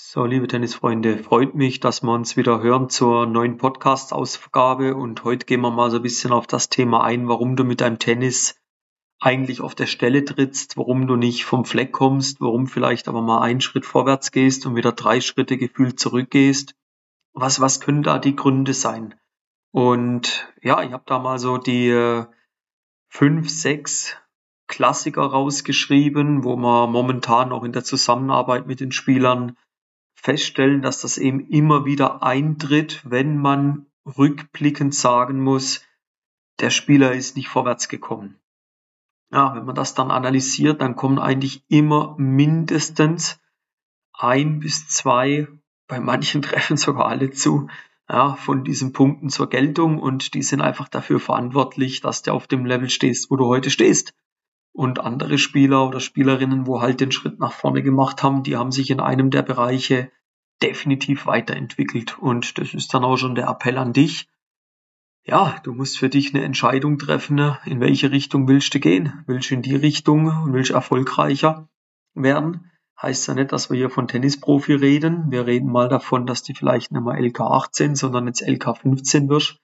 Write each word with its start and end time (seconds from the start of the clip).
So, 0.00 0.24
liebe 0.26 0.46
Tennisfreunde, 0.46 1.18
freut 1.18 1.56
mich, 1.56 1.80
dass 1.80 2.04
wir 2.04 2.12
uns 2.12 2.36
wieder 2.36 2.62
hören 2.62 2.88
zur 2.88 3.26
neuen 3.26 3.56
Podcast-Ausgabe 3.56 4.94
und 4.94 5.24
heute 5.24 5.44
gehen 5.44 5.60
wir 5.60 5.72
mal 5.72 5.90
so 5.90 5.96
ein 5.96 6.04
bisschen 6.04 6.30
auf 6.30 6.46
das 6.46 6.68
Thema 6.68 7.02
ein, 7.02 7.26
warum 7.26 7.56
du 7.56 7.64
mit 7.64 7.80
deinem 7.80 7.98
Tennis 7.98 8.54
eigentlich 9.18 9.60
auf 9.60 9.74
der 9.74 9.86
Stelle 9.86 10.24
trittst, 10.24 10.76
warum 10.76 11.08
du 11.08 11.16
nicht 11.16 11.44
vom 11.44 11.64
Fleck 11.64 11.90
kommst, 11.90 12.40
warum 12.40 12.68
vielleicht 12.68 13.08
aber 13.08 13.22
mal 13.22 13.40
einen 13.40 13.60
Schritt 13.60 13.84
vorwärts 13.84 14.30
gehst 14.30 14.66
und 14.66 14.76
wieder 14.76 14.92
drei 14.92 15.20
Schritte 15.20 15.58
gefühlt 15.58 15.98
zurückgehst. 15.98 16.76
Was, 17.32 17.60
was 17.60 17.80
können 17.80 18.04
da 18.04 18.20
die 18.20 18.36
Gründe 18.36 18.74
sein? 18.74 19.16
Und 19.72 20.48
ja, 20.62 20.80
ich 20.84 20.92
habe 20.92 21.02
da 21.06 21.18
mal 21.18 21.40
so 21.40 21.58
die 21.58 21.88
äh, 21.88 22.24
fünf, 23.08 23.50
sechs 23.50 24.16
Klassiker 24.68 25.22
rausgeschrieben, 25.22 26.44
wo 26.44 26.54
man 26.54 26.92
momentan 26.92 27.50
auch 27.50 27.64
in 27.64 27.72
der 27.72 27.82
Zusammenarbeit 27.82 28.68
mit 28.68 28.78
den 28.78 28.92
Spielern 28.92 29.56
feststellen, 30.20 30.82
dass 30.82 31.00
das 31.00 31.16
eben 31.16 31.48
immer 31.48 31.84
wieder 31.84 32.22
eintritt, 32.22 33.02
wenn 33.04 33.38
man 33.38 33.86
rückblickend 34.04 34.94
sagen 34.94 35.40
muss, 35.40 35.84
der 36.60 36.70
Spieler 36.70 37.12
ist 37.12 37.36
nicht 37.36 37.48
vorwärts 37.48 37.88
gekommen. 37.88 38.36
Ja, 39.30 39.54
wenn 39.54 39.64
man 39.64 39.76
das 39.76 39.94
dann 39.94 40.10
analysiert, 40.10 40.80
dann 40.80 40.96
kommen 40.96 41.18
eigentlich 41.18 41.62
immer 41.68 42.16
mindestens 42.18 43.38
ein 44.12 44.58
bis 44.58 44.88
zwei, 44.88 45.46
bei 45.86 46.00
manchen 46.00 46.42
Treffen 46.42 46.76
sogar 46.76 47.06
alle 47.06 47.30
zu, 47.30 47.68
ja, 48.08 48.34
von 48.34 48.64
diesen 48.64 48.92
Punkten 48.92 49.28
zur 49.28 49.48
Geltung 49.48 50.00
und 50.00 50.34
die 50.34 50.42
sind 50.42 50.62
einfach 50.62 50.88
dafür 50.88 51.20
verantwortlich, 51.20 52.00
dass 52.00 52.22
du 52.22 52.32
auf 52.32 52.48
dem 52.48 52.66
Level 52.66 52.90
stehst, 52.90 53.30
wo 53.30 53.36
du 53.36 53.46
heute 53.46 53.70
stehst. 53.70 54.14
Und 54.78 55.00
andere 55.00 55.38
Spieler 55.38 55.88
oder 55.88 55.98
Spielerinnen, 55.98 56.68
wo 56.68 56.80
halt 56.80 57.00
den 57.00 57.10
Schritt 57.10 57.40
nach 57.40 57.50
vorne 57.50 57.82
gemacht 57.82 58.22
haben, 58.22 58.44
die 58.44 58.56
haben 58.56 58.70
sich 58.70 58.90
in 58.90 59.00
einem 59.00 59.30
der 59.30 59.42
Bereiche 59.42 60.12
definitiv 60.62 61.26
weiterentwickelt. 61.26 62.16
Und 62.20 62.58
das 62.58 62.74
ist 62.74 62.94
dann 62.94 63.02
auch 63.02 63.16
schon 63.16 63.34
der 63.34 63.48
Appell 63.48 63.76
an 63.76 63.92
dich. 63.92 64.28
Ja, 65.24 65.56
du 65.64 65.74
musst 65.74 65.98
für 65.98 66.08
dich 66.08 66.32
eine 66.32 66.44
Entscheidung 66.44 66.96
treffen, 66.96 67.56
in 67.64 67.80
welche 67.80 68.12
Richtung 68.12 68.46
willst 68.46 68.72
du 68.72 68.78
gehen? 68.78 69.24
Willst 69.26 69.50
du 69.50 69.54
in 69.54 69.62
die 69.62 69.74
Richtung 69.74 70.26
und 70.28 70.52
willst 70.52 70.70
erfolgreicher 70.70 71.68
werden? 72.14 72.70
Heißt 73.02 73.26
ja 73.26 73.34
nicht, 73.34 73.50
dass 73.50 73.70
wir 73.70 73.76
hier 73.76 73.90
von 73.90 74.06
Tennisprofi 74.06 74.74
reden. 74.74 75.32
Wir 75.32 75.44
reden 75.44 75.72
mal 75.72 75.88
davon, 75.88 76.24
dass 76.24 76.44
du 76.44 76.54
vielleicht 76.54 76.92
nicht 76.92 77.02
mal 77.02 77.18
LK 77.18 77.40
18, 77.40 77.96
sondern 77.96 78.28
jetzt 78.28 78.46
LK 78.46 78.78
15 78.78 79.28
wirst. 79.28 79.58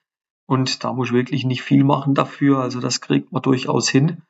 Und 0.47 0.83
da 0.83 0.93
muss 0.93 1.11
ich 1.11 1.15
wirklich 1.15 1.45
nicht 1.45 1.63
viel 1.63 1.85
machen 1.85 2.15
dafür. 2.15 2.59
Also 2.59 2.81
das 2.81 3.01
kriegt 3.01 3.31
man 3.31 3.43
durchaus 3.43 3.89
hin. 3.89 4.21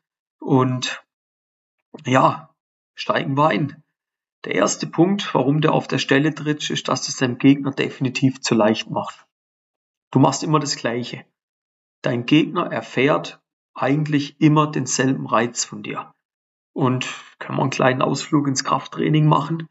Und 0.44 1.02
ja, 2.04 2.54
steigen 2.94 3.34
wir 3.34 3.48
ein. 3.48 3.82
Der 4.44 4.54
erste 4.54 4.86
Punkt, 4.86 5.34
warum 5.34 5.62
der 5.62 5.72
auf 5.72 5.88
der 5.88 5.96
Stelle 5.96 6.34
tritt, 6.34 6.68
ist, 6.68 6.88
dass 6.88 7.08
es 7.08 7.16
deinem 7.16 7.38
Gegner 7.38 7.70
definitiv 7.70 8.42
zu 8.42 8.54
leicht 8.54 8.90
macht. 8.90 9.26
Du 10.10 10.18
machst 10.18 10.42
immer 10.42 10.60
das 10.60 10.76
Gleiche. 10.76 11.24
Dein 12.02 12.26
Gegner 12.26 12.70
erfährt 12.70 13.40
eigentlich 13.72 14.38
immer 14.38 14.70
denselben 14.70 15.26
Reiz 15.26 15.64
von 15.64 15.82
dir. 15.82 16.12
Und 16.74 17.08
kann 17.38 17.56
man 17.56 17.62
einen 17.62 17.70
kleinen 17.70 18.02
Ausflug 18.02 18.46
ins 18.46 18.64
Krafttraining 18.64 19.26
machen. 19.26 19.70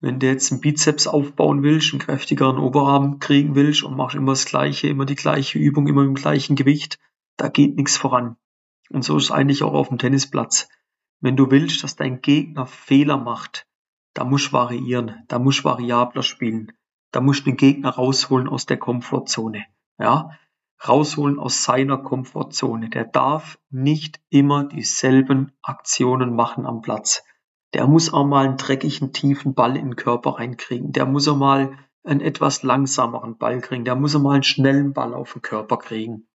Wenn 0.00 0.20
du 0.20 0.26
jetzt 0.26 0.50
einen 0.50 0.62
Bizeps 0.62 1.06
aufbauen 1.06 1.62
willst, 1.62 1.92
einen 1.92 2.00
kräftigeren 2.00 2.56
Oberarm 2.56 3.18
kriegen 3.18 3.54
willst 3.54 3.82
und 3.82 3.94
machst 3.94 4.16
immer 4.16 4.32
das 4.32 4.46
Gleiche, 4.46 4.88
immer 4.88 5.04
die 5.04 5.16
gleiche 5.16 5.58
Übung, 5.58 5.86
immer 5.86 6.02
im 6.02 6.14
gleichen 6.14 6.56
Gewicht, 6.56 6.98
da 7.36 7.48
geht 7.48 7.76
nichts 7.76 7.98
voran. 7.98 8.38
Und 8.90 9.04
so 9.04 9.16
ist 9.16 9.24
es 9.24 9.30
eigentlich 9.30 9.62
auch 9.62 9.74
auf 9.74 9.88
dem 9.88 9.98
Tennisplatz. 9.98 10.68
Wenn 11.20 11.36
du 11.36 11.50
willst, 11.50 11.82
dass 11.82 11.96
dein 11.96 12.20
Gegner 12.20 12.66
Fehler 12.66 13.16
macht, 13.16 13.66
da 14.14 14.24
musst 14.24 14.52
variieren, 14.52 15.24
da 15.28 15.38
musst 15.38 15.64
variabler 15.64 16.22
spielen, 16.22 16.72
da 17.10 17.20
musst 17.20 17.46
den 17.46 17.56
Gegner 17.56 17.90
rausholen 17.90 18.48
aus 18.48 18.66
der 18.66 18.76
Komfortzone, 18.76 19.64
ja, 19.98 20.30
rausholen 20.86 21.38
aus 21.38 21.64
seiner 21.64 21.98
Komfortzone. 21.98 22.90
Der 22.90 23.04
darf 23.04 23.58
nicht 23.70 24.20
immer 24.30 24.64
dieselben 24.64 25.52
Aktionen 25.62 26.34
machen 26.34 26.66
am 26.66 26.82
Platz. 26.82 27.22
Der 27.72 27.86
muss 27.86 28.12
auch 28.12 28.24
mal 28.24 28.46
einen 28.46 28.56
dreckigen, 28.56 29.12
tiefen 29.12 29.54
Ball 29.54 29.76
in 29.76 29.90
den 29.90 29.96
Körper 29.96 30.38
reinkriegen. 30.38 30.92
Der 30.92 31.06
muss 31.06 31.26
auch 31.26 31.36
mal 31.36 31.76
einen 32.04 32.20
etwas 32.20 32.62
langsameren 32.62 33.38
Ball 33.38 33.60
kriegen. 33.60 33.84
Der 33.84 33.96
muss 33.96 34.14
auch 34.14 34.20
mal 34.20 34.34
einen 34.34 34.42
schnellen 34.42 34.92
Ball 34.92 35.14
auf 35.14 35.32
den 35.32 35.42
Körper 35.42 35.78
kriegen. 35.78 36.28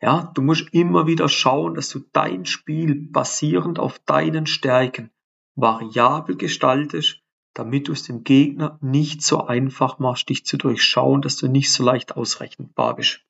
Ja, 0.00 0.30
du 0.34 0.42
musst 0.42 0.72
immer 0.72 1.06
wieder 1.06 1.28
schauen, 1.28 1.74
dass 1.74 1.88
du 1.88 2.00
dein 2.12 2.46
Spiel 2.46 2.94
basierend 2.94 3.78
auf 3.78 3.98
deinen 3.98 4.46
Stärken 4.46 5.10
variabel 5.56 6.36
gestaltest, 6.36 7.20
damit 7.52 7.88
du 7.88 7.92
es 7.92 8.04
dem 8.04 8.22
Gegner 8.22 8.78
nicht 8.80 9.22
so 9.22 9.44
einfach 9.44 9.98
machst, 9.98 10.28
dich 10.28 10.46
zu 10.46 10.56
durchschauen, 10.56 11.20
dass 11.22 11.36
du 11.36 11.48
nicht 11.48 11.72
so 11.72 11.82
leicht 11.82 12.16
ausrechenbar 12.16 12.94
bist. 12.94 13.24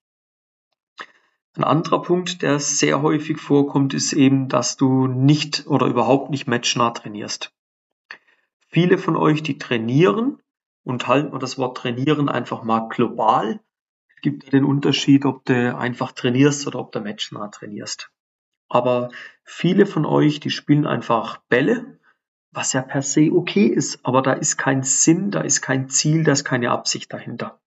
Ein 1.56 1.64
anderer 1.64 2.02
Punkt, 2.02 2.42
der 2.42 2.60
sehr 2.60 3.00
häufig 3.00 3.38
vorkommt, 3.38 3.94
ist 3.94 4.12
eben, 4.12 4.48
dass 4.48 4.76
du 4.76 5.06
nicht 5.06 5.66
oder 5.66 5.86
überhaupt 5.86 6.30
nicht 6.30 6.46
matchnah 6.46 6.90
trainierst. 6.90 7.52
Viele 8.68 8.98
von 8.98 9.16
euch, 9.16 9.42
die 9.42 9.56
trainieren 9.56 10.42
und 10.84 11.08
halten 11.08 11.32
wir 11.32 11.38
das 11.38 11.56
Wort 11.56 11.78
trainieren 11.78 12.28
einfach 12.28 12.62
mal 12.62 12.88
global, 12.88 13.60
gibt 14.20 14.52
den 14.52 14.64
Unterschied, 14.64 15.24
ob 15.24 15.44
du 15.44 15.76
einfach 15.76 16.12
trainierst 16.12 16.66
oder 16.66 16.78
ob 16.78 16.92
du 16.92 17.00
matchnah 17.00 17.48
trainierst. 17.48 18.10
Aber 18.68 19.10
viele 19.44 19.86
von 19.86 20.04
euch, 20.04 20.40
die 20.40 20.50
spielen 20.50 20.86
einfach 20.86 21.38
Bälle, 21.48 21.98
was 22.50 22.72
ja 22.72 22.82
per 22.82 23.02
se 23.02 23.30
okay 23.32 23.66
ist, 23.66 24.04
aber 24.04 24.22
da 24.22 24.32
ist 24.32 24.56
kein 24.56 24.82
Sinn, 24.82 25.30
da 25.30 25.40
ist 25.40 25.62
kein 25.62 25.88
Ziel, 25.88 26.24
da 26.24 26.32
ist 26.32 26.44
keine 26.44 26.70
Absicht 26.70 27.12
dahinter. 27.12 27.60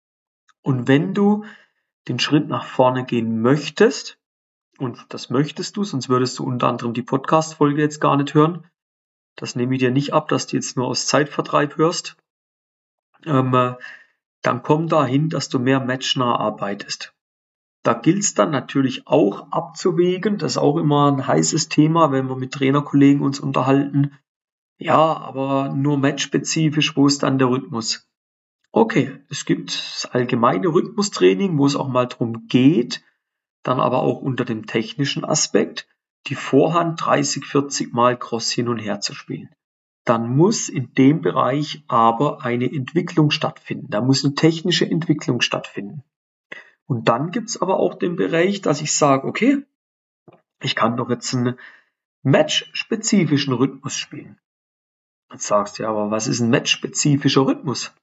Und 0.62 0.88
wenn 0.88 1.14
du 1.14 1.46
den 2.08 2.20
Schritt 2.20 2.48
nach 2.48 2.66
vorne 2.66 3.06
gehen 3.06 3.42
möchtest, 3.42 4.20
und 4.78 5.06
das 5.10 5.30
möchtest 5.30 5.78
du, 5.78 5.84
sonst 5.84 6.10
würdest 6.10 6.40
du 6.40 6.44
unter 6.44 6.68
anderem 6.68 6.94
die 6.94 7.04
Podcast-Folge 7.04 7.82
jetzt 7.82 8.02
gar 8.02 8.18
nicht 8.18 8.34
hören. 8.34 8.68
Das 9.36 9.56
nehme 9.56 9.76
ich 9.76 9.80
dir 9.80 9.92
nicht 9.92 10.14
ab, 10.14 10.28
dass 10.28 10.48
du 10.48 10.56
jetzt 10.56 10.76
nur 10.76 10.88
aus 10.88 11.06
Zeitvertreib 11.06 11.78
hörst. 11.78 12.18
Ähm, 13.26 13.76
dann 14.42 14.64
komm 14.64 14.88
dahin, 14.88 15.30
dass 15.30 15.50
du 15.50 15.60
mehr 15.60 15.80
matchnah 15.80 16.36
arbeitest. 16.36 17.14
Da 17.84 17.94
gilt 17.94 18.20
es 18.20 18.34
dann 18.34 18.52
natürlich 18.52 19.08
auch 19.08 19.52
abzuwägen. 19.52 20.38
Das 20.38 20.54
ist 20.54 20.58
auch 20.58 20.78
immer 20.78 21.12
ein 21.12 21.26
heißes 21.26 21.70
Thema, 21.70 22.12
wenn 22.12 22.28
wir 22.28 22.36
mit 22.36 22.52
Trainerkollegen 22.54 23.22
uns 23.22 23.40
unterhalten. 23.40 24.18
Ja, 24.78 24.98
aber 25.18 25.74
nur 25.74 25.98
matchspezifisch, 25.98 26.96
wo 26.96 27.08
ist 27.08 27.24
dann 27.24 27.40
der 27.40 27.50
Rhythmus? 27.50 28.08
Okay, 28.72 29.20
es 29.30 29.46
gibt 29.46 29.76
das 29.76 30.10
allgemeine 30.12 30.68
Rhythmustraining, 30.68 31.58
wo 31.58 31.66
es 31.66 31.76
auch 31.76 31.88
mal 31.88 32.08
drum 32.08 32.48
geht, 32.48 33.04
dann 33.64 33.80
aber 33.80 34.02
auch 34.02 34.22
unter 34.22 34.46
dem 34.46 34.66
technischen 34.66 35.26
Aspekt, 35.26 35.88
die 36.28 36.36
Vorhand 36.36 37.04
30, 37.04 37.46
40 37.46 37.94
Mal 37.94 38.18
Cross 38.18 38.52
hin 38.52 38.70
und 38.70 38.80
her 38.80 39.02
zu 39.02 39.14
spielen 39.14 39.50
dann 40.04 40.36
muss 40.36 40.70
in 40.70 40.94
dem 40.96 41.22
Bereich 41.22 41.84
aber 41.88 42.44
eine 42.44 42.72
Entwicklung 42.72 43.32
stattfinden. 43.32 43.88
Da 43.90 44.02
muss 44.02 44.26
eine 44.26 44.34
technische 44.34 44.90
Entwicklung 44.90 45.42
stattfinden. 45.42 46.04
Und 46.88 47.08
dann 47.08 47.32
gibt's 47.32 47.62
aber 47.62 47.80
auch 47.80 47.96
den 47.96 48.16
Bereich, 48.16 48.62
dass 48.62 48.82
ich 48.82 48.94
sage, 48.94 49.28
okay, 49.28 49.64
ich 50.62 50.76
kann 50.76 50.98
doch 50.98 51.10
jetzt 51.10 51.34
einen 51.34 51.58
match-spezifischen 52.24 53.54
Rhythmus 53.54 53.96
spielen. 53.96 54.40
Jetzt 55.32 55.48
sagst 55.48 55.80
du 55.80 55.84
ja, 55.84 55.90
aber 55.90 56.12
was 56.12 56.28
ist 56.28 56.42
ein 56.42 56.50
match-spezifischer 56.50 57.46
Rhythmus? 57.46 57.94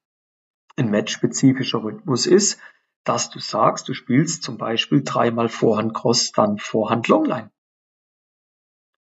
Ein 0.76 0.90
match-spezifischer 0.90 1.82
Rhythmus 1.82 2.26
ist, 2.26 2.58
dass 3.04 3.30
du 3.30 3.38
sagst, 3.38 3.88
du 3.88 3.94
spielst 3.94 4.42
zum 4.42 4.58
Beispiel 4.58 5.02
dreimal 5.02 5.48
Vorhand 5.48 5.94
Cross, 5.94 6.32
dann 6.32 6.58
Vorhand 6.58 7.08
Longline. 7.08 7.50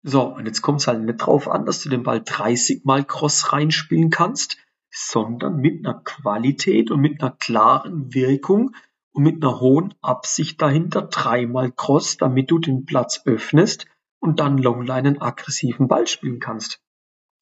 So, 0.08 0.22
und 0.22 0.46
jetzt 0.46 0.62
kommt 0.62 0.82
es 0.82 0.88
halt 0.88 1.02
nicht 1.02 1.18
drauf 1.18 1.48
an, 1.48 1.66
dass 1.66 1.82
du 1.82 1.90
den 1.90 2.04
Ball 2.04 2.22
30 2.24 2.86
Mal 2.86 3.04
Cross 3.04 3.52
reinspielen 3.54 4.12
kannst, 4.12 4.58
sondern 4.92 5.58
mit 5.58 5.84
einer 5.84 6.00
Qualität 6.00 6.92
und 6.92 7.02
mit 7.02 7.24
einer 7.24 7.32
klaren 7.32 8.14
Wirkung 8.14 8.76
und 9.14 9.24
mit 9.24 9.44
einer 9.44 9.60
hohen 9.60 9.96
Absicht 10.02 10.62
dahinter 10.62 11.02
dreimal 11.02 11.72
Cross, 11.72 12.18
damit 12.18 12.52
du 12.52 12.60
den 12.60 12.86
Platz 12.86 13.24
öffnest 13.26 13.88
und 14.20 14.40
dann 14.40 14.60
Longline 14.60 15.08
einen 15.08 15.22
aggressiven 15.24 15.88
Ball 15.88 16.06
spielen 16.06 16.40
kannst. 16.40 16.84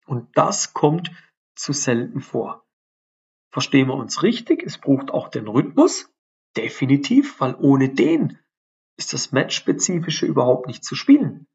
Und 0.06 0.30
das 0.38 0.74
kommt 0.74 1.12
zu 1.56 1.74
selten 1.74 2.22
vor. 2.22 2.64
Verstehen 3.52 3.90
wir 3.90 3.96
uns 3.96 4.24
richtig? 4.24 4.64
Es 4.64 4.78
braucht 4.78 5.12
auch 5.12 5.28
den 5.28 5.50
Rhythmus. 5.50 6.10
Definitiv, 6.56 7.42
weil 7.42 7.56
ohne 7.56 7.90
den 7.90 8.40
ist 8.96 9.12
das 9.12 9.34
Match-spezifische 9.34 10.26
überhaupt 10.26 10.68
nicht 10.68 10.86
zu 10.86 10.96
spielen. 10.96 11.46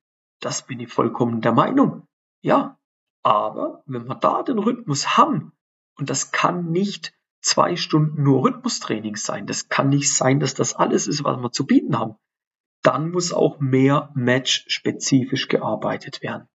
Das 0.40 0.66
bin 0.66 0.80
ich 0.80 0.92
vollkommen 0.92 1.40
der 1.40 1.52
Meinung. 1.52 2.06
Ja, 2.40 2.78
aber 3.22 3.82
wenn 3.86 4.06
wir 4.06 4.14
da 4.14 4.42
den 4.42 4.58
Rhythmus 4.58 5.16
haben, 5.16 5.52
und 5.96 6.10
das 6.10 6.30
kann 6.30 6.70
nicht 6.70 7.12
zwei 7.40 7.76
Stunden 7.76 8.22
nur 8.22 8.44
Rhythmustraining 8.44 9.16
sein, 9.16 9.46
das 9.46 9.68
kann 9.68 9.88
nicht 9.88 10.14
sein, 10.14 10.40
dass 10.40 10.54
das 10.54 10.74
alles 10.74 11.06
ist, 11.06 11.24
was 11.24 11.38
wir 11.38 11.50
zu 11.50 11.66
bieten 11.66 11.98
haben, 11.98 12.16
dann 12.82 13.10
muss 13.10 13.32
auch 13.32 13.58
mehr 13.58 14.12
match-spezifisch 14.14 15.48
gearbeitet 15.48 16.22
werden. 16.22 16.48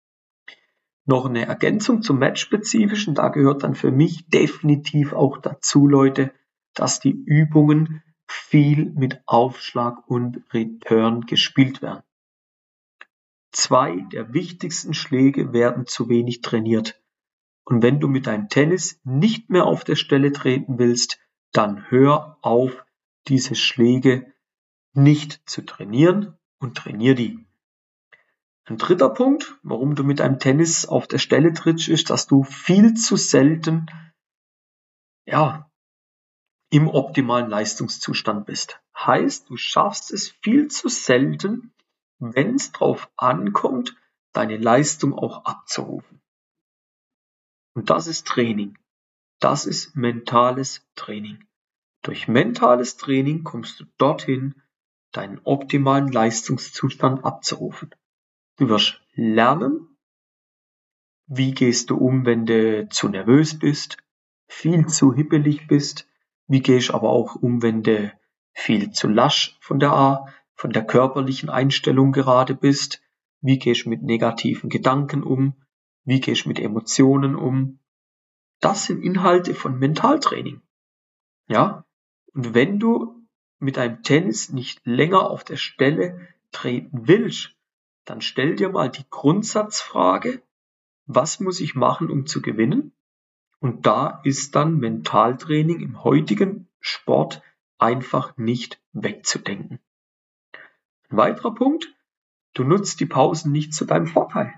Noch 1.05 1.25
eine 1.25 1.45
Ergänzung 1.45 2.01
zum 2.01 2.17
Match-spezifischen, 2.19 3.15
da 3.15 3.27
gehört 3.27 3.63
dann 3.63 3.75
für 3.75 3.91
mich 3.91 4.27
definitiv 4.29 5.11
auch 5.11 5.37
dazu, 5.37 5.85
Leute, 5.85 6.33
dass 6.73 7.01
die 7.01 7.11
Übungen 7.11 8.01
viel 8.25 8.89
mit 8.91 9.21
Aufschlag 9.25 10.07
und 10.07 10.41
Return 10.53 11.21
gespielt 11.25 11.81
werden. 11.81 12.03
Zwei 13.53 13.97
der 14.11 14.33
wichtigsten 14.33 14.95
Schläge 14.95 15.53
werden 15.53 15.85
zu 15.85 16.09
wenig 16.09 16.41
trainiert. 16.41 16.99
Und 17.65 17.83
wenn 17.83 17.99
du 17.99 18.07
mit 18.07 18.27
deinem 18.27 18.49
Tennis 18.49 18.99
nicht 19.03 19.49
mehr 19.49 19.65
auf 19.65 19.83
der 19.83 19.95
Stelle 19.95 20.31
treten 20.31 20.79
willst, 20.79 21.19
dann 21.51 21.89
hör 21.89 22.39
auf, 22.41 22.83
diese 23.27 23.55
Schläge 23.55 24.33
nicht 24.93 25.47
zu 25.47 25.61
trainieren 25.61 26.37
und 26.59 26.75
trainier 26.75 27.13
die. 27.15 27.45
Ein 28.65 28.77
dritter 28.77 29.09
Punkt, 29.09 29.57
warum 29.61 29.93
du 29.95 30.03
mit 30.03 30.19
deinem 30.19 30.39
Tennis 30.39 30.85
auf 30.85 31.07
der 31.07 31.19
Stelle 31.19 31.53
trittst, 31.53 31.89
ist, 31.89 32.09
dass 32.09 32.27
du 32.27 32.43
viel 32.43 32.95
zu 32.95 33.17
selten, 33.17 33.85
ja, 35.25 35.69
im 36.69 36.87
optimalen 36.87 37.49
Leistungszustand 37.49 38.47
bist. 38.47 38.81
Heißt, 38.97 39.49
du 39.49 39.57
schaffst 39.57 40.11
es 40.11 40.29
viel 40.41 40.69
zu 40.69 40.89
selten, 40.89 41.71
wenn 42.19 42.55
es 42.55 42.71
drauf 42.71 43.09
ankommt, 43.17 43.95
deine 44.31 44.57
Leistung 44.57 45.13
auch 45.13 45.45
abzurufen. 45.45 46.21
Und 47.75 47.89
das 47.89 48.07
ist 48.07 48.27
Training. 48.27 48.77
Das 49.39 49.65
ist 49.65 49.95
mentales 49.95 50.87
Training. 50.95 51.45
Durch 52.01 52.27
mentales 52.27 52.97
Training 52.97 53.43
kommst 53.43 53.79
du 53.79 53.85
dorthin, 53.97 54.61
deinen 55.11 55.39
optimalen 55.43 56.11
Leistungszustand 56.11 57.23
abzurufen. 57.23 57.93
Du 58.57 58.69
wirst 58.69 59.01
lernen, 59.13 59.97
wie 61.27 61.53
gehst 61.53 61.89
du 61.89 61.97
um, 61.97 62.25
wenn 62.25 62.45
du 62.45 62.87
zu 62.89 63.09
nervös 63.09 63.57
bist, 63.57 63.97
viel 64.47 64.87
zu 64.87 65.13
hippelig 65.13 65.67
bist, 65.67 66.07
wie 66.47 66.61
gehst 66.61 66.89
du 66.89 66.93
aber 66.93 67.09
auch 67.09 67.35
um, 67.35 67.61
wenn 67.61 67.83
du 67.83 68.13
viel 68.53 68.91
zu 68.91 69.07
lasch 69.07 69.57
von 69.61 69.79
der 69.79 69.93
A, 69.93 70.27
von 70.63 70.71
der 70.71 70.85
körperlichen 70.85 71.49
Einstellung 71.49 72.13
gerade 72.13 72.55
bist, 72.55 73.01
wie 73.41 73.59
gehst 73.59 73.83
du 73.83 73.89
mit 73.89 74.01
negativen 74.01 74.69
Gedanken 74.69 75.21
um, 75.21 75.61
wie 76.05 76.21
gehst 76.21 76.45
du 76.45 76.47
mit 76.47 76.57
Emotionen 76.57 77.35
um. 77.35 77.79
Das 78.61 78.85
sind 78.85 79.03
Inhalte 79.03 79.55
von 79.55 79.77
Mentaltraining. 79.77 80.61
Ja? 81.49 81.83
Und 82.33 82.53
wenn 82.53 82.79
du 82.79 83.27
mit 83.59 83.77
einem 83.77 84.03
Tennis 84.03 84.53
nicht 84.53 84.79
länger 84.85 85.29
auf 85.29 85.43
der 85.43 85.57
Stelle 85.57 86.29
treten 86.53 87.09
willst, 87.09 87.57
dann 88.05 88.21
stell 88.21 88.55
dir 88.55 88.69
mal 88.69 88.89
die 88.89 89.03
Grundsatzfrage, 89.09 90.41
was 91.07 91.41
muss 91.41 91.59
ich 91.59 91.75
machen, 91.75 92.09
um 92.09 92.25
zu 92.25 92.41
gewinnen? 92.41 92.93
Und 93.59 93.85
da 93.85 94.21
ist 94.23 94.55
dann 94.55 94.77
Mentaltraining 94.77 95.81
im 95.81 96.05
heutigen 96.05 96.69
Sport 96.79 97.41
einfach 97.79 98.37
nicht 98.37 98.81
wegzudenken. 98.93 99.82
Ein 101.13 101.17
weiterer 101.17 101.53
Punkt, 101.53 101.95
du 102.55 102.63
nutzt 102.63 102.99
die 102.99 103.05
Pausen 103.05 103.51
nicht 103.51 103.75
zu 103.75 103.85
deinem 103.85 104.07
Vorteil. 104.07 104.51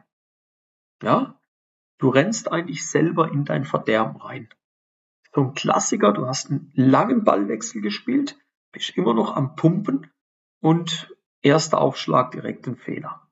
Ja, 1.04 1.38
du 1.98 2.08
rennst 2.08 2.50
eigentlich 2.50 2.90
selber 2.90 3.30
in 3.30 3.44
dein 3.44 3.66
Verderben 3.66 4.16
rein. 4.22 4.48
So 5.34 5.42
ein 5.42 5.54
Klassiker, 5.54 6.14
du 6.14 6.28
hast 6.28 6.50
einen 6.50 6.72
langen 6.74 7.26
Ballwechsel 7.26 7.82
gespielt, 7.82 8.40
bist 8.72 8.92
immer 8.92 9.14
noch 9.14 9.36
am 9.36 9.58
Pumpen 9.58 10.10
und 10.62 11.14
erster 11.42 11.82
Aufschlag 11.82 12.32
direkt 12.32 12.70
ein 12.70 12.78
Fehler. 12.78 13.28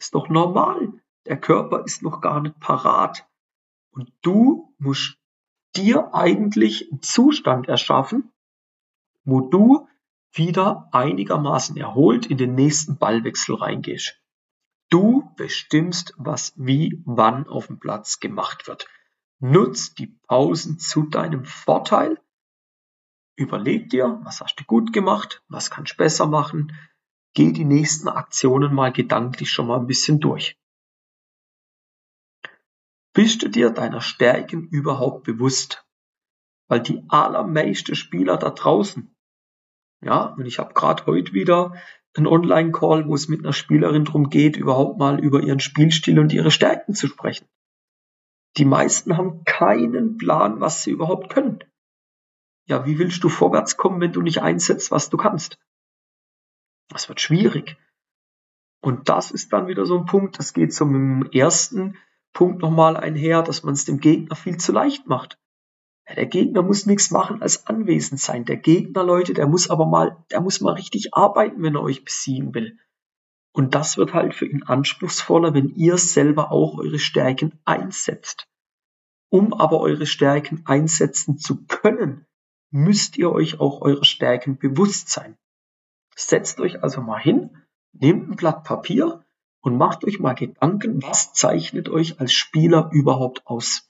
Ist 0.00 0.14
doch 0.14 0.30
normal. 0.30 0.94
Der 1.26 1.38
Körper 1.38 1.84
ist 1.84 2.02
noch 2.02 2.22
gar 2.22 2.40
nicht 2.40 2.58
parat. 2.58 3.28
Und 3.90 4.10
du 4.22 4.74
musst 4.78 5.18
dir 5.76 6.14
eigentlich 6.14 6.90
einen 6.90 7.02
Zustand 7.02 7.68
erschaffen, 7.68 8.32
wo 9.24 9.42
du 9.42 9.86
wieder 10.36 10.88
einigermaßen 10.92 11.76
erholt 11.76 12.26
in 12.26 12.38
den 12.38 12.54
nächsten 12.54 12.98
Ballwechsel 12.98 13.56
reingehst. 13.56 14.20
Du 14.90 15.32
bestimmst, 15.36 16.14
was 16.16 16.52
wie 16.56 17.02
wann 17.04 17.48
auf 17.48 17.66
dem 17.66 17.78
Platz 17.78 18.20
gemacht 18.20 18.68
wird. 18.68 18.86
Nutz 19.38 19.94
die 19.94 20.06
Pausen 20.28 20.78
zu 20.78 21.02
deinem 21.02 21.44
Vorteil. 21.44 22.20
Überleg 23.36 23.90
dir, 23.90 24.20
was 24.22 24.40
hast 24.40 24.60
du 24.60 24.64
gut 24.64 24.92
gemacht, 24.92 25.42
was 25.48 25.70
kannst 25.70 25.94
du 25.94 25.96
besser 25.96 26.26
machen, 26.26 26.72
Geh 27.36 27.52
die 27.52 27.66
nächsten 27.66 28.08
Aktionen 28.08 28.72
mal 28.72 28.92
gedanklich 28.92 29.50
schon 29.50 29.66
mal 29.66 29.78
ein 29.78 29.86
bisschen 29.86 30.20
durch. 30.20 30.58
Bist 33.12 33.42
du 33.42 33.50
dir 33.50 33.68
deiner 33.68 34.00
Stärken 34.00 34.68
überhaupt 34.68 35.24
bewusst? 35.24 35.86
Weil 36.66 36.80
die 36.80 37.04
allermeisten 37.08 37.94
Spieler 37.94 38.38
da 38.38 38.48
draußen, 38.48 39.14
ja, 40.02 40.34
und 40.36 40.46
ich 40.46 40.58
habe 40.58 40.74
gerade 40.74 41.06
heute 41.06 41.32
wieder 41.32 41.74
einen 42.16 42.26
Online-Call, 42.26 43.06
wo 43.06 43.14
es 43.14 43.28
mit 43.28 43.40
einer 43.40 43.52
Spielerin 43.52 44.04
darum 44.04 44.30
geht, 44.30 44.56
überhaupt 44.56 44.98
mal 44.98 45.20
über 45.20 45.42
ihren 45.42 45.60
Spielstil 45.60 46.18
und 46.18 46.32
ihre 46.32 46.50
Stärken 46.50 46.94
zu 46.94 47.08
sprechen. 47.08 47.46
Die 48.56 48.64
meisten 48.64 49.16
haben 49.16 49.44
keinen 49.44 50.16
Plan, 50.16 50.60
was 50.60 50.82
sie 50.82 50.90
überhaupt 50.90 51.30
können. 51.30 51.58
Ja, 52.66 52.86
wie 52.86 52.98
willst 52.98 53.22
du 53.22 53.28
vorwärts 53.28 53.76
kommen, 53.76 54.00
wenn 54.00 54.12
du 54.12 54.22
nicht 54.22 54.42
einsetzt, 54.42 54.90
was 54.90 55.10
du 55.10 55.16
kannst? 55.16 55.58
Das 56.88 57.08
wird 57.08 57.20
schwierig. 57.20 57.76
Und 58.80 59.08
das 59.08 59.30
ist 59.30 59.52
dann 59.52 59.66
wieder 59.66 59.84
so 59.84 59.98
ein 59.98 60.06
Punkt, 60.06 60.38
das 60.38 60.52
geht 60.52 60.72
zum 60.72 61.30
ersten 61.32 61.96
Punkt 62.32 62.60
nochmal 62.60 62.96
einher, 62.96 63.42
dass 63.42 63.62
man 63.62 63.74
es 63.74 63.84
dem 63.84 64.00
Gegner 64.00 64.36
viel 64.36 64.56
zu 64.58 64.72
leicht 64.72 65.06
macht. 65.06 65.38
Der 66.14 66.26
Gegner 66.26 66.62
muss 66.62 66.86
nichts 66.86 67.10
machen 67.10 67.42
als 67.42 67.66
anwesend 67.66 68.20
sein. 68.20 68.44
Der 68.44 68.56
Gegner, 68.56 69.02
Leute, 69.02 69.34
der 69.34 69.48
muss 69.48 69.68
aber 69.68 69.86
mal, 69.86 70.24
der 70.30 70.40
muss 70.40 70.60
mal 70.60 70.74
richtig 70.74 71.14
arbeiten, 71.14 71.62
wenn 71.62 71.74
er 71.74 71.82
euch 71.82 72.04
besiegen 72.04 72.54
will. 72.54 72.78
Und 73.52 73.74
das 73.74 73.96
wird 73.96 74.14
halt 74.14 74.34
für 74.34 74.46
ihn 74.46 74.62
anspruchsvoller, 74.62 75.54
wenn 75.54 75.70
ihr 75.70 75.98
selber 75.98 76.52
auch 76.52 76.78
eure 76.78 76.98
Stärken 76.98 77.58
einsetzt. 77.64 78.46
Um 79.30 79.52
aber 79.52 79.80
eure 79.80 80.06
Stärken 80.06 80.62
einsetzen 80.66 81.38
zu 81.38 81.64
können, 81.66 82.26
müsst 82.70 83.16
ihr 83.16 83.32
euch 83.32 83.58
auch 83.58 83.80
eurer 83.80 84.04
Stärken 84.04 84.58
bewusst 84.58 85.08
sein. 85.08 85.36
Setzt 86.14 86.60
euch 86.60 86.82
also 86.82 87.00
mal 87.00 87.20
hin, 87.20 87.56
nehmt 87.92 88.28
ein 88.28 88.36
Blatt 88.36 88.64
Papier 88.64 89.24
und 89.60 89.76
macht 89.76 90.04
euch 90.04 90.20
mal 90.20 90.34
Gedanken, 90.34 91.02
was 91.02 91.32
zeichnet 91.32 91.88
euch 91.88 92.20
als 92.20 92.32
Spieler 92.32 92.90
überhaupt 92.92 93.46
aus. 93.46 93.85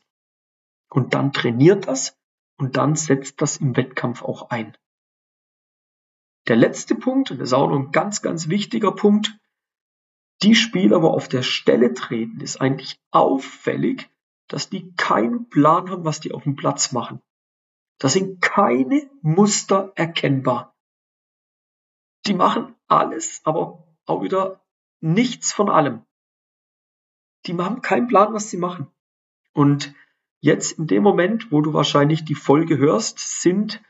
Und 0.89 1.15
dann 1.15 1.33
trainiert 1.33 1.89
das 1.89 2.17
und 2.59 2.77
dann 2.77 2.97
setzt 2.97 3.41
das 3.43 3.59
im 3.59 3.77
Wettkampf 3.77 4.23
auch 4.23 4.51
ein. 4.51 4.77
Der 6.49 6.57
letzte 6.57 6.95
Punkt, 6.95 7.31
das 7.31 7.39
ist 7.39 7.53
auch 7.53 7.69
noch 7.69 7.79
ein 7.79 7.93
ganz, 7.93 8.23
ganz 8.23 8.49
wichtiger 8.49 8.93
Punkt, 8.93 9.37
die 10.43 10.55
Spieler, 10.55 11.03
wo 11.03 11.09
auf 11.09 11.29
der 11.29 11.43
Stelle 11.43 11.95
treten, 11.95 12.41
ist 12.41 12.61
eigentlich 12.61 13.01
auffällig, 13.11 14.11
dass 14.49 14.69
die 14.69 14.93
keinen 14.95 15.49
Plan 15.49 15.91
haben, 15.91 16.05
was 16.05 16.21
die 16.21 16.33
auf 16.33 16.45
dem 16.45 16.57
Platz 16.57 16.93
machen. 16.93 17.21
Da 17.99 18.09
sind 18.09 18.41
keine 18.43 19.11
Muster 19.23 19.93
erkennbar 19.97 20.77
die 22.27 22.35
machen 22.35 22.75
alles, 22.89 23.41
aber 23.45 23.85
auch 24.05 24.23
wieder 24.23 24.61
nichts 25.01 25.53
von 25.53 25.69
allem. 25.69 26.05
Die 27.47 27.57
haben 27.57 27.83
keinen 27.83 28.09
Plan, 28.09 28.33
was 28.35 28.51
sie 28.51 28.57
machen. 28.57 28.89
Und 29.53 29.95
jetzt 30.41 30.79
in 30.79 30.87
dem 30.87 31.03
Moment, 31.03 31.51
wo 31.51 31.61
du 31.61 31.73
wahrscheinlich 31.73 32.25
die 32.25 32.35
Folge 32.35 32.79
hörst, 32.79 33.19
sind 33.19 33.83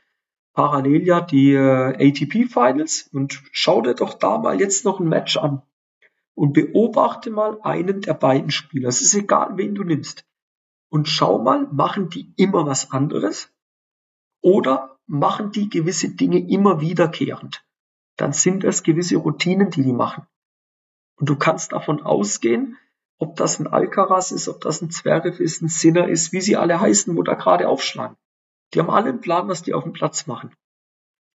parallel 0.53 1.05
ja 1.05 1.21
die 1.21 1.53
äh, 1.53 2.09
ATP 2.09 2.51
Finals 2.51 3.09
und 3.11 3.43
schau 3.51 3.81
dir 3.81 3.93
doch 3.93 4.15
da 4.15 4.37
mal 4.37 4.59
jetzt 4.59 4.85
noch 4.85 4.99
ein 4.99 5.07
Match 5.07 5.37
an 5.37 5.61
und 6.33 6.53
beobachte 6.53 7.29
mal 7.29 7.59
einen 7.61 8.01
der 8.01 8.13
beiden 8.13 8.51
Spieler. 8.51 8.89
Es 8.89 9.01
ist 9.01 9.13
egal, 9.13 9.57
wen 9.57 9.75
du 9.75 9.83
nimmst. 9.83 10.25
Und 10.89 11.07
schau 11.07 11.39
mal, 11.39 11.67
machen 11.71 12.09
die 12.09 12.33
immer 12.37 12.65
was 12.65 12.91
anderes 12.91 13.53
oder 14.41 14.97
machen 15.05 15.51
die 15.51 15.69
gewisse 15.69 16.15
Dinge 16.15 16.39
immer 16.39 16.79
wiederkehrend? 16.81 17.67
dann 18.17 18.33
sind 18.33 18.63
es 18.63 18.83
gewisse 18.83 19.17
Routinen, 19.17 19.69
die 19.69 19.83
die 19.83 19.93
machen. 19.93 20.27
Und 21.15 21.29
du 21.29 21.35
kannst 21.37 21.71
davon 21.71 22.01
ausgehen, 22.01 22.77
ob 23.19 23.35
das 23.35 23.59
ein 23.59 23.67
Alcaraz 23.67 24.31
ist, 24.31 24.47
ob 24.47 24.61
das 24.61 24.81
ein 24.81 24.91
Zverev 24.91 25.41
ist, 25.41 25.61
ein 25.61 25.69
Sinner 25.69 26.07
ist, 26.07 26.31
wie 26.33 26.41
sie 26.41 26.57
alle 26.57 26.79
heißen, 26.79 27.15
wo 27.15 27.23
da 27.23 27.33
gerade 27.33 27.67
aufschlagen. 27.67 28.17
Die 28.73 28.79
haben 28.79 28.89
alle 28.89 29.09
einen 29.09 29.21
Plan, 29.21 29.47
was 29.47 29.63
die 29.63 29.73
auf 29.73 29.83
dem 29.83 29.93
Platz 29.93 30.27
machen. 30.27 30.53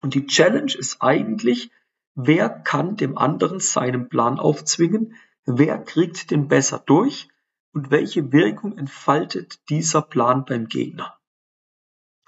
Und 0.01 0.13
die 0.13 0.25
Challenge 0.25 0.73
ist 0.77 1.01
eigentlich, 1.01 1.71
wer 2.15 2.49
kann 2.49 2.95
dem 2.95 3.17
anderen 3.17 3.59
seinen 3.59 4.09
Plan 4.09 4.39
aufzwingen, 4.39 5.15
wer 5.45 5.79
kriegt 5.79 6.31
den 6.31 6.47
besser 6.47 6.79
durch 6.79 7.29
und 7.73 7.91
welche 7.91 8.31
Wirkung 8.31 8.77
entfaltet 8.77 9.67
dieser 9.69 10.01
Plan 10.01 10.45
beim 10.45 10.67
Gegner. 10.67 11.17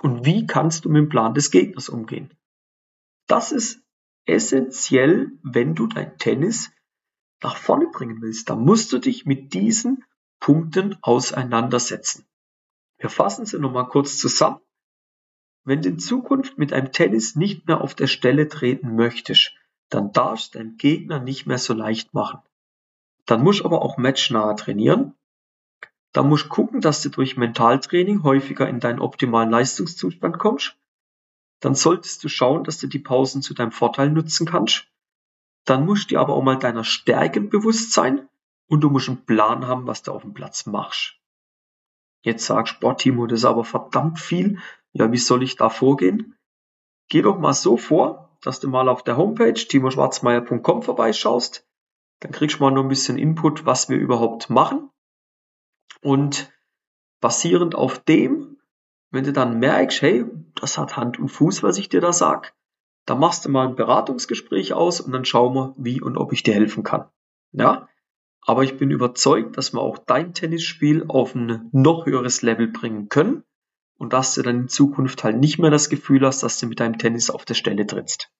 Und 0.02 0.26
wie 0.26 0.46
kannst 0.46 0.86
du 0.86 0.90
mit 0.90 1.00
dem 1.00 1.10
Plan 1.10 1.34
des 1.34 1.52
Gegners 1.52 1.88
umgehen? 1.88 2.34
Das 3.28 3.52
ist 3.52 3.82
essentiell, 4.26 5.32
wenn 5.44 5.76
du 5.76 5.88
dein 5.88 6.18
Tennis 6.18 6.72
nach 7.42 7.58
vorne 7.58 7.88
bringen 7.88 8.22
willst. 8.22 8.50
Da 8.50 8.56
musst 8.56 8.92
du 8.94 9.00
dich 9.00 9.25
mit 9.25 9.54
diesen 9.54 10.04
Punkten 10.39 10.98
auseinandersetzen. 11.01 12.25
Wir 12.98 13.10
fassen 13.10 13.46
sie 13.46 13.60
nochmal 13.60 13.88
kurz 13.88 14.18
zusammen. 14.18 14.60
Wenn 15.63 15.82
du 15.82 15.89
in 15.89 16.00
Zukunft 16.00 16.58
mit 16.58 16.74
einem 16.74 16.92
Tennis 16.92 17.36
nicht 17.36 17.68
mehr 17.68 17.82
auf 17.82 17.96
der 17.96 18.08
Stelle 18.08 18.48
treten 18.48 18.96
möchtest, 18.96 19.54
dann 19.89 20.12
darfst 20.12 20.54
du 20.54 20.60
deinem 20.60 20.77
Gegner 20.77 21.20
nicht 21.20 21.46
mehr 21.46 21.58
so 21.58 21.74
leicht 21.74 22.13
machen. 22.13 22.39
Dann 23.25 23.44
musst 23.44 23.62
du 23.62 23.65
aber 23.65 23.82
auch 23.82 23.98
matchnah 23.98 24.54
trainieren. 24.54 25.15
Dann 26.12 26.30
musst 26.30 26.46
du 26.46 26.50
gucken, 26.50 26.82
dass 26.82 27.01
du 27.01 27.10
durch 27.10 27.36
Mentaltraining 27.36 28.24
häufiger 28.24 28.70
in 28.70 28.80
deinen 28.80 29.00
optimalen 29.00 29.50
Leistungszustand 29.50 30.38
kommst. 30.38 30.77
Dann 31.60 31.75
solltest 31.75 32.24
du 32.24 32.30
schauen, 32.30 32.63
dass 32.63 32.77
du 32.77 32.88
die 32.88 33.00
Pausen 33.00 33.42
zu 33.42 33.54
deinem 33.54 33.72
Vorteil 33.72 34.10
nutzen 34.12 34.46
kannst. 34.46 34.88
Dann 35.65 35.86
musst 35.86 36.05
du 36.05 36.15
dir 36.15 36.22
aber 36.22 36.34
auch 36.34 36.43
mal 36.43 36.57
deiner 36.57 36.84
Stärken 36.84 37.50
bewusst 37.50 37.91
sein 37.91 38.29
und 38.67 38.81
du 38.81 38.89
musst 38.89 39.10
einen 39.10 39.25
Plan 39.25 39.67
haben, 39.67 39.88
was 39.88 40.03
du 40.03 40.12
auf 40.12 40.22
dem 40.22 40.34
Platz 40.34 40.65
machst. 40.65 41.15
Jetzt 42.22 42.45
sagst 42.45 42.77
du, 42.81 42.93
Timo, 42.93 43.27
das 43.27 43.39
ist 43.39 43.45
aber 43.45 43.63
verdammt 43.63 44.19
viel. 44.19 44.60
Ja, 44.93 45.12
wie 45.12 45.17
soll 45.17 45.43
ich 45.43 45.57
da 45.57 45.69
vorgehen? 45.69 46.36
Geh 47.10 47.22
doch 47.22 47.38
mal 47.38 47.53
so 47.53 47.77
vor, 47.77 48.38
dass 48.41 48.60
du 48.60 48.69
mal 48.69 48.89
auf 48.89 49.03
der 49.03 49.17
Homepage 49.17 49.53
timoschwarzmeier.com 49.53 50.81
vorbeischaust. 50.81 51.67
Dann 52.19 52.31
kriegst 52.31 52.60
du 52.60 52.63
mal 52.63 52.72
noch 52.72 52.84
ein 52.84 52.89
bisschen 52.89 53.17
Input, 53.17 53.65
was 53.65 53.89
wir 53.89 53.98
überhaupt 53.98 54.50
machen. 54.50 54.89
Und 56.01 56.51
basierend 57.22 57.75
auf 57.75 58.00
dem, 58.00 58.57
wenn 59.12 59.24
du 59.24 59.34
dann 59.34 59.60
merkst, 59.60 60.01
hey, 60.01 60.25
das 60.55 60.77
hat 60.77 60.98
Hand 60.98 61.19
und 61.19 61.29
Fuß, 61.29 61.63
was 61.63 61.77
ich 61.77 61.89
dir 61.89 62.01
da 62.01 62.13
sag, 62.13 62.55
dann 63.06 63.20
machst 63.20 63.46
du 63.46 63.50
mal 63.50 63.68
ein 63.68 63.76
Beratungsgespräch 63.76 64.74
aus 64.74 65.00
und 65.02 65.12
dann 65.12 65.26
schauen 65.26 65.54
wir, 65.54 65.76
wie 65.78 66.02
und 66.02 66.18
ob 66.18 66.34
ich 66.34 66.44
dir 66.44 66.54
helfen 66.54 66.84
kann. 66.84 67.08
Ja? 67.52 67.88
Aber 68.42 68.64
ich 68.64 68.78
bin 68.78 68.92
überzeugt, 68.92 69.58
dass 69.58 69.74
wir 69.74 69.82
auch 69.82 69.98
dein 69.98 70.34
Tennisspiel 70.34 71.06
auf 71.08 71.36
ein 71.36 71.70
noch 71.72 72.06
höheres 72.06 72.42
Level 72.42 72.68
bringen 72.68 73.10
können 73.10 73.44
und 73.98 74.14
dass 74.14 74.36
du 74.36 74.42
dann 74.42 74.62
in 74.62 74.68
Zukunft 74.68 75.24
halt 75.24 75.38
nicht 75.38 75.58
mehr 75.58 75.72
das 75.72 75.90
Gefühl 75.90 76.26
hast, 76.26 76.44
dass 76.44 76.60
du 76.60 76.68
mit 76.68 76.80
deinem 76.80 76.98
Tennis 76.98 77.30
auf 77.30 77.46
der 77.46 77.54
Stelle 77.54 77.88
trittst. 77.88 78.32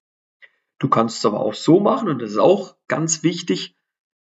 Du 0.78 0.88
kannst 0.88 1.18
es 1.18 1.26
aber 1.26 1.40
auch 1.40 1.54
so 1.54 1.80
machen 1.80 2.08
und 2.08 2.20
das 2.20 2.32
ist 2.32 2.38
auch 2.38 2.76
ganz 2.88 3.22
wichtig. 3.22 3.74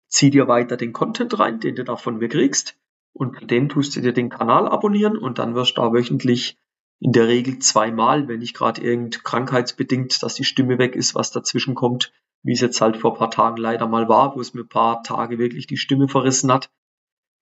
Zieh 0.07 0.29
dir 0.29 0.47
weiter 0.47 0.77
den 0.77 0.93
Content 0.93 1.39
rein, 1.39 1.59
den 1.59 1.75
du 1.75 1.83
da 1.83 1.95
von 1.95 2.17
mir 2.17 2.29
kriegst 2.29 2.77
und 3.13 3.49
dem 3.49 3.69
tust 3.69 3.95
du 3.95 4.01
dir 4.01 4.13
den 4.13 4.29
Kanal 4.29 4.67
abonnieren 4.67 5.17
und 5.17 5.39
dann 5.39 5.55
wirst 5.55 5.77
du 5.77 5.81
da 5.81 5.93
wöchentlich 5.93 6.57
in 7.03 7.11
der 7.11 7.27
Regel 7.27 7.59
zweimal, 7.59 8.29
wenn 8.29 8.39
nicht 8.39 8.55
gerade 8.55 8.81
irgend 8.81 9.25
krankheitsbedingt, 9.25 10.23
dass 10.23 10.35
die 10.35 10.45
Stimme 10.45 10.77
weg 10.77 10.95
ist, 10.95 11.15
was 11.15 11.31
dazwischen 11.31 11.75
kommt, 11.75 12.13
wie 12.43 12.53
es 12.53 12.61
jetzt 12.61 12.79
halt 12.79 12.95
vor 12.95 13.11
ein 13.11 13.17
paar 13.17 13.29
Tagen 13.29 13.57
leider 13.57 13.87
mal 13.87 14.07
war, 14.07 14.37
wo 14.37 14.39
es 14.39 14.53
mir 14.53 14.61
ein 14.61 14.69
paar 14.69 15.03
Tage 15.03 15.37
wirklich 15.37 15.67
die 15.67 15.75
Stimme 15.75 16.07
verrissen 16.07 16.49
hat, 16.49 16.71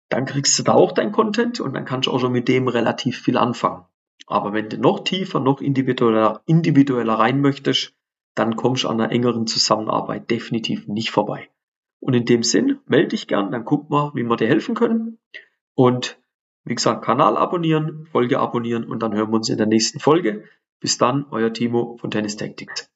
dann 0.08 0.24
kriegst 0.24 0.58
du 0.58 0.64
da 0.64 0.72
auch 0.72 0.90
dein 0.90 1.12
Content 1.12 1.60
und 1.60 1.74
dann 1.74 1.84
kannst 1.84 2.08
du 2.08 2.10
auch 2.10 2.18
schon 2.18 2.32
mit 2.32 2.48
dem 2.48 2.66
relativ 2.66 3.20
viel 3.20 3.36
anfangen. 3.36 3.84
Aber 4.26 4.52
wenn 4.52 4.68
du 4.68 4.78
noch 4.78 5.04
tiefer, 5.04 5.38
noch 5.38 5.60
individueller, 5.60 6.42
individueller 6.46 7.14
rein 7.14 7.40
möchtest, 7.40 7.94
dann 8.34 8.56
kommst 8.56 8.82
du 8.82 8.88
an 8.88 9.00
einer 9.00 9.12
engeren 9.12 9.46
Zusammenarbeit 9.46 10.28
definitiv 10.28 10.88
nicht 10.88 11.12
vorbei. 11.12 11.50
Und 12.00 12.14
in 12.14 12.24
dem 12.24 12.42
Sinn, 12.42 12.80
melde 12.86 13.10
dich 13.10 13.28
gern, 13.28 13.52
dann 13.52 13.64
guck 13.64 13.90
mal, 13.90 14.10
wie 14.14 14.24
wir 14.24 14.36
dir 14.36 14.48
helfen 14.48 14.74
können. 14.74 15.20
Und 15.74 16.20
wie 16.64 16.74
gesagt, 16.74 17.04
Kanal 17.04 17.36
abonnieren, 17.36 18.06
Folge 18.12 18.38
abonnieren 18.38 18.84
und 18.84 19.02
dann 19.02 19.14
hören 19.14 19.30
wir 19.30 19.36
uns 19.36 19.48
in 19.48 19.58
der 19.58 19.66
nächsten 19.66 20.00
Folge. 20.00 20.44
Bis 20.80 20.98
dann, 20.98 21.26
euer 21.30 21.52
Timo 21.52 21.96
von 22.00 22.10
Tennis 22.10 22.36
Tactics. 22.36 22.91